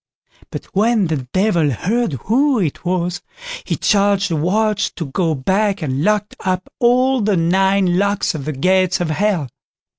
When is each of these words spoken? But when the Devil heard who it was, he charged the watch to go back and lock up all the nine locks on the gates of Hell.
But 0.49 0.65
when 0.73 1.05
the 1.05 1.27
Devil 1.31 1.69
heard 1.69 2.13
who 2.25 2.57
it 2.57 2.83
was, 2.83 3.21
he 3.65 3.75
charged 3.75 4.31
the 4.31 4.35
watch 4.35 4.95
to 4.95 5.05
go 5.05 5.35
back 5.35 5.83
and 5.83 6.03
lock 6.03 6.25
up 6.39 6.73
all 6.79 7.21
the 7.21 7.37
nine 7.37 7.99
locks 7.99 8.33
on 8.33 8.45
the 8.45 8.51
gates 8.51 8.99
of 8.99 9.11
Hell. 9.11 9.47